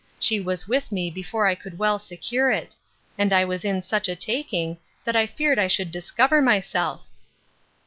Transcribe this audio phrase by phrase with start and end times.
[0.19, 2.75] She was with me, before I could well secure it;
[3.19, 7.01] and I was in such a taking that I feared I should discover myself.